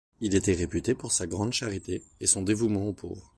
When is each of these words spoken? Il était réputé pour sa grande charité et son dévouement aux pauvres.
Il 0.19 0.33
était 0.33 0.53
réputé 0.55 0.95
pour 0.95 1.11
sa 1.11 1.27
grande 1.27 1.53
charité 1.53 2.01
et 2.19 2.25
son 2.25 2.41
dévouement 2.41 2.87
aux 2.87 2.93
pauvres. 2.93 3.29